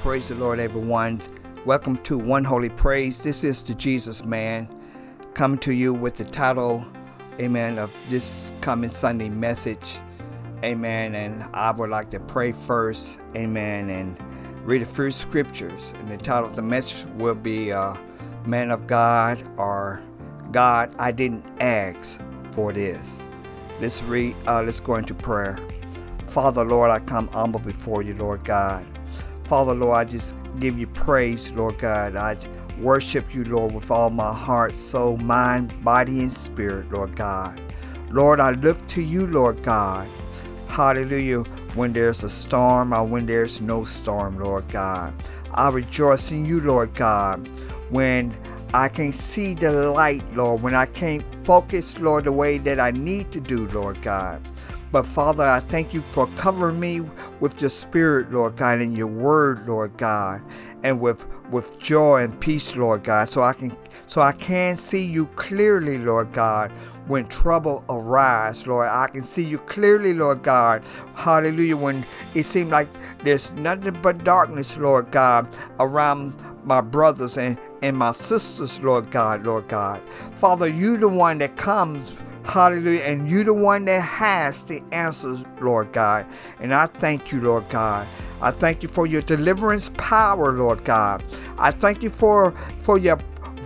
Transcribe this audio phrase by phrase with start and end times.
[0.00, 1.20] Praise the Lord, everyone.
[1.66, 3.22] Welcome to One Holy Praise.
[3.22, 4.66] This is the Jesus Man
[5.34, 6.86] coming to you with the title,
[7.38, 9.98] Amen, of this coming Sunday message.
[10.64, 11.14] Amen.
[11.14, 14.18] And I would like to pray first, Amen, and
[14.66, 15.92] read a few scriptures.
[15.98, 17.94] And the title of the message will be uh,
[18.46, 20.02] Man of God or
[20.50, 22.18] God, I didn't ask
[22.52, 23.22] for this.
[23.82, 25.58] Let's read, uh, let's go into prayer.
[26.24, 28.86] Father, Lord, I come humble before you, Lord God.
[29.50, 32.14] Father, Lord, I just give you praise, Lord God.
[32.14, 32.36] I
[32.78, 37.60] worship you, Lord, with all my heart, soul, mind, body, and spirit, Lord God.
[38.10, 40.06] Lord, I look to you, Lord God.
[40.68, 41.40] Hallelujah.
[41.74, 45.12] When there's a storm or when there's no storm, Lord God.
[45.52, 47.44] I rejoice in you, Lord God.
[47.90, 48.32] When
[48.72, 52.92] I can see the light, Lord, when I can't focus, Lord, the way that I
[52.92, 54.40] need to do, Lord God.
[54.92, 57.02] But Father, I thank you for covering me
[57.38, 60.42] with your spirit, Lord God, and your word, Lord God,
[60.82, 65.04] and with with joy and peace, Lord God, so I can so I can see
[65.04, 66.72] you clearly, Lord God,
[67.06, 68.88] when trouble arises, Lord.
[68.88, 70.82] I can see you clearly, Lord God.
[71.14, 71.76] Hallelujah.
[71.76, 72.04] When
[72.34, 72.88] it seems like
[73.22, 79.46] there's nothing but darkness, Lord God, around my brothers and, and my sisters, Lord God,
[79.46, 80.00] Lord God.
[80.34, 82.12] Father, you the one that comes
[82.44, 83.00] Hallelujah.
[83.02, 86.26] And you're the one that has the answers, Lord God.
[86.60, 88.06] And I thank you, Lord God.
[88.42, 91.22] I thank you for your deliverance power, Lord God.
[91.58, 93.18] I thank you for for your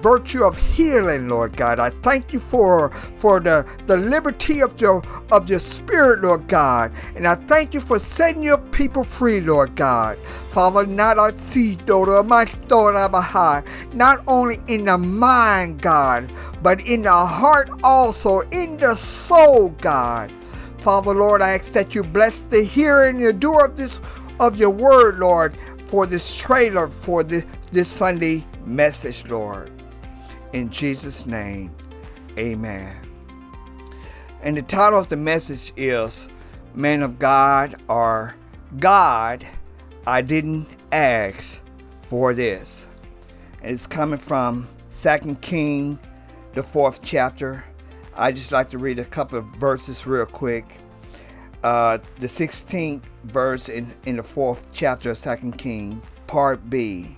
[0.05, 1.81] virtue of healing, Lord God.
[1.81, 5.03] I thank you for for the, the liberty of your
[5.33, 6.93] of your spirit, Lord God.
[7.17, 10.19] And I thank you for setting your people free, Lord God.
[10.53, 11.33] Father, not a
[13.95, 16.31] not only in the mind, God,
[16.63, 20.31] but in the heart also, in the soul, God.
[20.77, 24.01] Father, Lord, I ask that you bless the hearer and the doer of this
[24.39, 29.74] of your word, Lord, for this trailer for this, this Sunday message, Lord.
[30.55, 31.75] In Jesus' name,
[32.39, 32.95] amen.
[34.41, 36.29] And the title of the message is
[36.77, 38.37] Man of God or
[38.79, 39.45] God,
[40.07, 41.61] I didn't ask
[42.03, 42.87] for this.
[43.63, 45.99] And it's coming from Second King,
[46.53, 47.65] the fourth chapter.
[48.15, 50.77] I just like to read a couple of verses real quick.
[51.65, 57.17] Uh, the 16th verse in, in the fourth chapter of Second King, part B.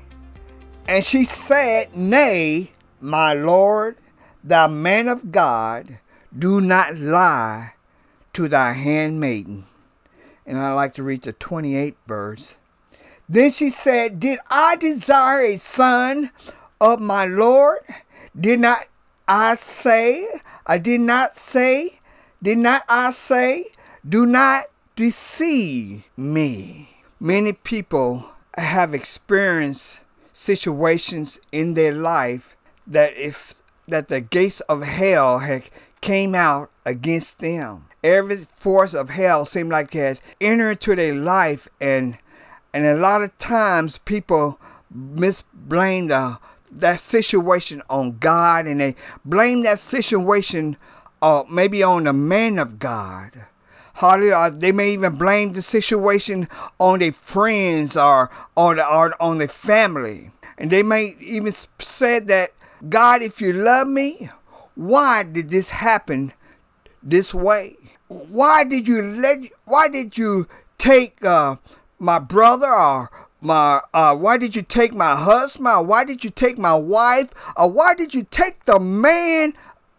[0.88, 2.70] And she said, Nay,
[3.00, 3.96] my Lord,
[4.42, 5.98] thou man of God,
[6.36, 7.74] do not lie
[8.32, 9.64] to thy handmaiden.
[10.44, 12.56] And I like to read the 28th verse.
[13.28, 16.30] Then she said, Did I desire a son
[16.80, 17.80] of my Lord?
[18.38, 18.80] Did not
[19.28, 20.28] I say,
[20.66, 21.98] I did not say,
[22.42, 23.72] did not I say,
[24.08, 26.90] do not deceive me?
[27.18, 32.55] Many people have experienced situations in their life
[32.86, 35.64] that if that the gates of hell had
[36.00, 37.86] came out against them.
[38.02, 42.19] Every force of hell seemed like it had entered into their life and
[42.72, 44.58] and a lot of times people
[44.94, 46.38] misblame the
[46.70, 50.76] that situation on God and they blame that situation
[51.22, 53.47] uh, maybe on the man of God.
[53.94, 54.58] Hardly, Hallelujah.
[54.58, 56.48] They may even blame the situation
[56.78, 60.30] on their friends or on the, or on their family.
[60.58, 62.53] And they may even say that
[62.88, 64.31] God, if you love me,
[64.75, 66.32] why did this happen
[67.03, 67.76] this way?
[68.09, 69.38] Why did you let?
[69.64, 70.47] Why did you
[70.78, 71.56] take uh,
[71.98, 73.10] my brother or
[73.41, 73.81] my?
[73.92, 75.88] Uh, why did you take my husband?
[75.88, 77.32] Why did you take my wife?
[77.56, 79.54] Or why did you take the man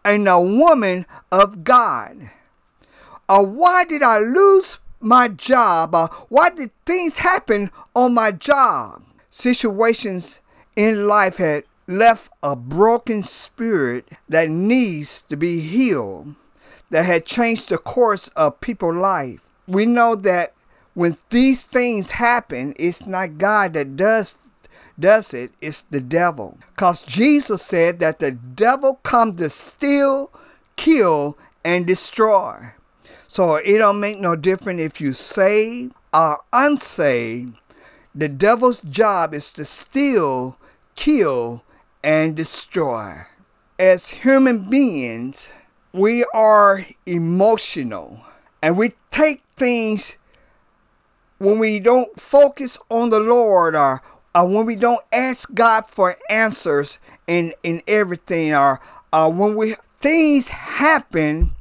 [0.06, 2.30] and the woman of God?
[3.28, 5.96] Or why did I lose my job?
[5.96, 9.04] Or why did things happen on my job?
[9.30, 10.40] Situations
[10.76, 16.36] in life had left a broken spirit that needs to be healed,
[16.90, 19.40] that had changed the course of people's life.
[19.68, 20.54] We know that
[20.94, 24.38] when these things happen, it's not God that does
[25.00, 26.58] does it, it's the devil.
[26.76, 30.32] Because Jesus said that the devil come to steal,
[30.76, 32.72] kill, and destroy.
[33.28, 37.60] So it don't make no difference if you saved or unsaved.
[38.16, 40.58] The devil's job is to steal,
[40.96, 41.62] kill,
[42.04, 43.26] and destroy.
[43.80, 45.52] As human beings,
[45.94, 48.22] we are emotional
[48.62, 50.18] and we take things
[51.38, 54.02] when we don't focus on the Lord or,
[54.34, 58.80] or when we don't ask God for answers in, in everything or
[59.14, 61.52] uh, when we things happen,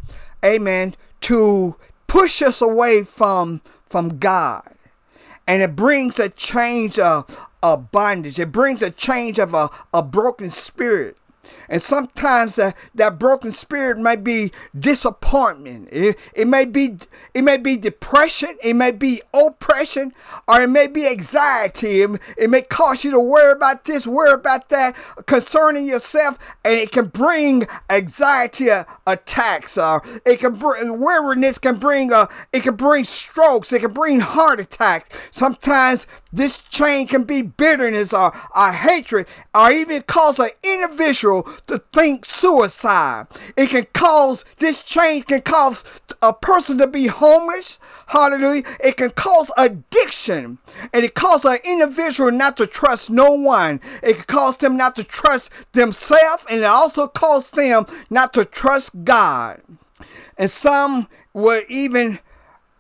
[0.45, 4.63] amen, to push us away from from God.
[5.47, 7.46] And it brings a change of,
[7.77, 8.39] bondage.
[8.39, 11.17] It brings a change of a, a broken spirit.
[11.69, 15.89] And sometimes uh, that broken spirit might be disappointment.
[15.93, 16.99] It, it may be
[17.35, 18.57] it may be depression.
[18.63, 20.13] It may be oppression,
[20.49, 22.03] or it may be anxiety.
[22.03, 24.95] It, it may cause you to worry about this, worry about that,
[25.27, 28.69] concerning yourself, and it can bring anxiety
[29.07, 29.77] attacks.
[29.77, 31.59] Or it can bring weariness.
[31.59, 33.73] Can bring uh, it can bring strokes.
[33.73, 35.17] It can bring heart attacks.
[35.31, 41.83] Sometimes this chain can be bitterness or, or hatred, or even cause an individual to
[41.93, 43.27] think suicide.
[43.57, 45.85] It can cause, this change can cause
[46.23, 47.79] a person to be homeless.
[48.07, 48.63] Hallelujah.
[48.81, 50.59] It can cause addiction.
[50.93, 53.81] And it causes an individual not to trust no one.
[54.03, 56.45] It can cause them not to trust themselves.
[56.51, 59.61] And it also causes them not to trust God.
[60.39, 62.19] And some were even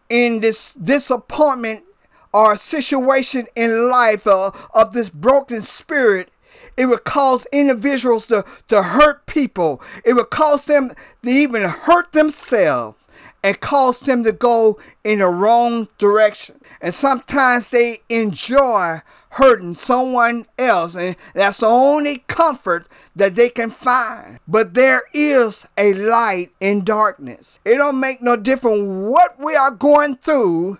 [0.08, 1.84] in this disappointment
[2.32, 6.28] or situation in life uh, of this broken spirit
[6.76, 9.82] it would cause individuals to, to hurt people.
[10.04, 12.98] It would cause them to even hurt themselves
[13.42, 16.60] and cause them to go in the wrong direction.
[16.80, 23.70] And sometimes they enjoy hurting someone else, and that's the only comfort that they can
[23.70, 24.40] find.
[24.48, 27.60] But there is a light in darkness.
[27.64, 30.78] It don't make no difference what we are going through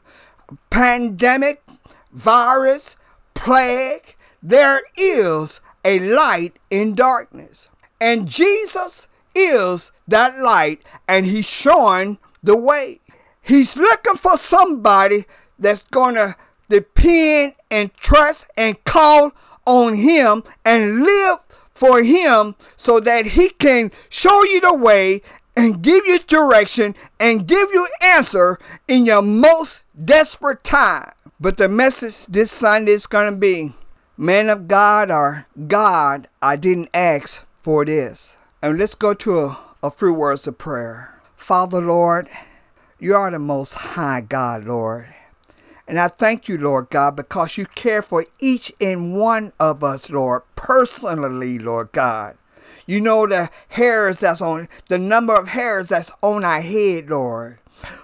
[0.70, 1.62] pandemic,
[2.12, 2.96] virus,
[3.34, 4.15] plague.
[4.42, 7.70] There is a light in darkness.
[8.00, 13.00] And Jesus is that light, and He's showing the way.
[13.40, 15.24] He's looking for somebody
[15.58, 16.36] that's going to
[16.68, 19.32] depend and trust and call
[19.64, 21.38] on Him and live
[21.70, 25.22] for Him so that He can show you the way
[25.56, 28.58] and give you direction and give you answer
[28.88, 31.10] in your most desperate time.
[31.40, 33.72] But the message this Sunday is going to be
[34.18, 38.38] Man of God or God, I didn't ask for this.
[38.62, 41.20] And let's go to a, a few words of prayer.
[41.36, 42.26] Father, Lord,
[42.98, 45.14] you are the most high God, Lord.
[45.86, 50.08] And I thank you, Lord God, because you care for each and one of us,
[50.08, 52.38] Lord, personally, Lord God.
[52.86, 57.58] You know the hairs that's on, the number of hairs that's on our head, Lord.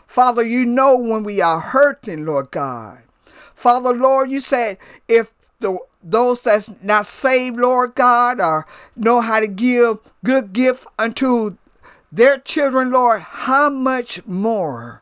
[0.07, 2.99] Father, you know when we are hurting, Lord God.
[3.55, 4.77] Father, Lord, you said
[5.09, 5.33] if
[5.63, 8.67] the those that's not saved, Lord God, or
[8.97, 11.57] know how to give good gift unto
[12.11, 15.02] their children, Lord, how much more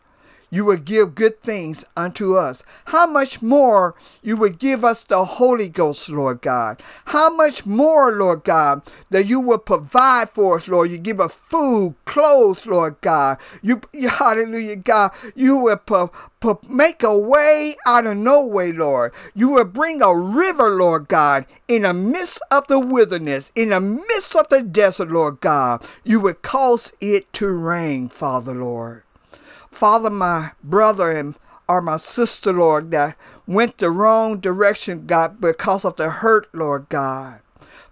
[0.50, 2.62] you would give good things unto us.
[2.86, 6.82] How much more you would give us the Holy Ghost, Lord God.
[7.06, 10.90] How much more, Lord God, that you will provide for us, Lord.
[10.90, 13.38] You give us food, clothes, Lord God.
[13.62, 15.12] You, hallelujah, God.
[15.34, 16.10] You will pro,
[16.40, 19.12] pro, make a way out of no way, Lord.
[19.34, 23.80] You will bring a river, Lord God, in the midst of the wilderness, in the
[23.80, 25.86] midst of the desert, Lord God.
[26.04, 29.04] You will cause it to rain, Father, Lord.
[29.70, 31.36] Father, my brother and
[31.68, 36.88] or my sister, Lord, that went the wrong direction, God, because of the hurt, Lord
[36.88, 37.40] God.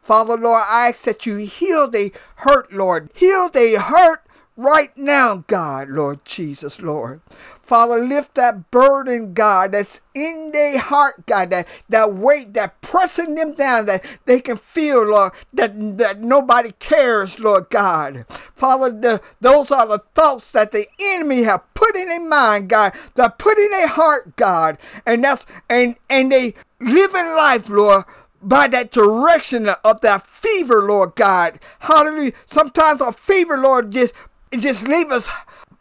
[0.03, 3.11] Father, Lord, I ask that you heal the hurt, Lord.
[3.15, 4.23] Heal the hurt
[4.57, 7.21] right now, God, Lord Jesus, Lord.
[7.69, 13.35] Father, lift that burden, God, that's in their heart, God, that, that weight, that pressing
[13.35, 18.25] them down, that they can feel, Lord, that, that nobody cares, Lord God.
[18.56, 22.94] Father, the, those are the thoughts that the enemy have put in their mind, God,
[23.17, 24.79] that put in their heart, God.
[25.05, 28.05] And that's and and they live in life, Lord,
[28.41, 31.60] by that direction of that fever, Lord God.
[31.81, 32.32] Hallelujah.
[32.46, 34.15] Sometimes a fever, Lord, just
[34.58, 35.29] just leave us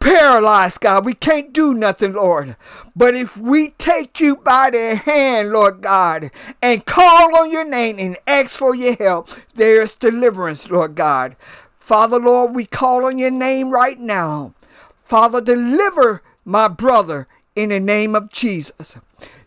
[0.00, 1.04] paralyzed, God.
[1.04, 2.56] We can't do nothing, Lord.
[2.94, 6.30] But if we take you by the hand, Lord God,
[6.62, 11.36] and call on your name and ask for your help, there is deliverance, Lord God.
[11.76, 14.54] Father, Lord, we call on your name right now.
[14.96, 17.26] Father, deliver my brother
[17.56, 18.96] in the name of Jesus.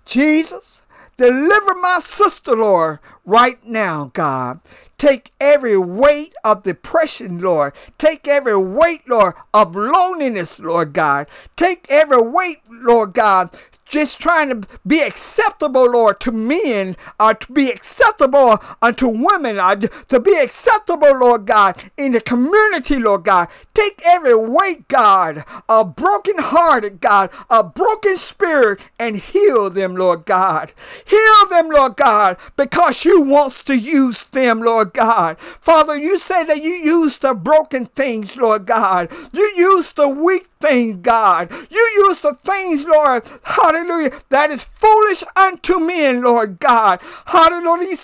[0.05, 0.81] Jesus,
[1.21, 4.59] deliver my sister, Lord, right now, God.
[4.97, 7.73] Take every weight of depression, Lord.
[7.99, 11.27] Take every weight, Lord, of loneliness, Lord God.
[11.55, 13.55] Take every weight, Lord God,
[13.91, 19.75] just trying to be acceptable, Lord, to men, or to be acceptable unto women, or
[19.75, 23.49] to be acceptable, Lord God, in the community, Lord God.
[23.73, 30.25] Take every weight, God, a broken hearted, God, a broken spirit, and heal them, Lord
[30.25, 30.73] God.
[31.05, 35.37] Heal them, Lord God, because you wants to use them, Lord God.
[35.39, 39.09] Father, you say that you use the broken things, Lord God.
[39.33, 41.51] You use the weak things, God.
[41.69, 46.99] You use the things, Lord, hallelujah hallelujah, that is foolish unto men, Lord God.
[47.25, 47.97] Hallelujah.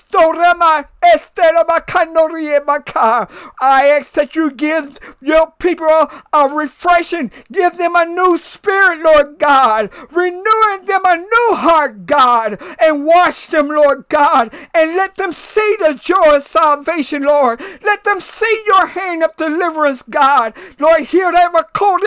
[3.62, 5.88] I ask that you give your people
[6.34, 12.62] a refreshing, give them a new spirit, Lord God, renewing them a new heart, God,
[12.80, 17.62] and wash them, Lord God, and let them see the joy of salvation, Lord.
[17.84, 20.54] Let them see your hand of deliverance, God.
[20.80, 22.02] Lord, heal every cold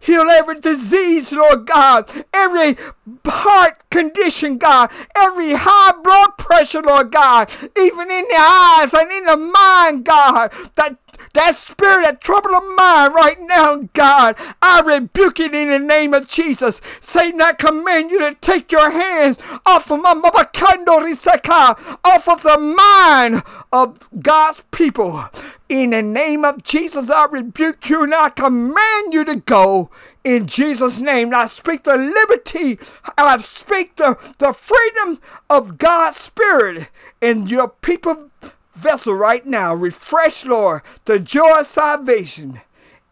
[0.00, 2.76] heal every disease, Lord God, every
[3.24, 9.24] heart condition, God, every high blood pressure, Lord God, even in the eyes and in
[9.24, 10.96] the mind, God, that
[11.34, 16.14] that spirit, that trouble of mind right now, God, I rebuke it in the name
[16.14, 16.80] of Jesus.
[17.00, 20.14] Satan, I command you to take your hands off of my
[22.04, 25.24] off of the mind of God's people.
[25.68, 29.90] In the name of Jesus, I rebuke you and I command you to go.
[30.24, 32.78] In Jesus' name, I speak the liberty,
[33.16, 38.30] I speak the, the freedom of God's Spirit in your people
[38.72, 39.74] vessel right now.
[39.74, 42.60] Refresh, Lord, the joy of salvation.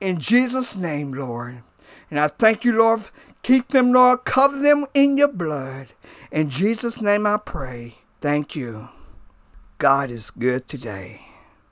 [0.01, 1.63] In Jesus' name, Lord.
[2.11, 3.03] And I thank you, Lord.
[3.43, 4.25] Keep them, Lord.
[4.25, 5.89] Cover them in your blood.
[6.31, 7.99] In Jesus' name I pray.
[8.21, 8.89] Thank you.
[9.79, 11.23] God is good today.